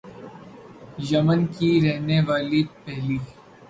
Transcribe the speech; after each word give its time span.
یمن 1.09 1.39
کی 1.53 1.69
رہنے 1.83 2.19
والی 2.27 2.61
پہلی 2.83 3.17